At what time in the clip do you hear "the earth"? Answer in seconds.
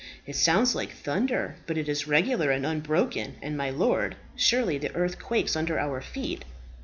4.79-5.19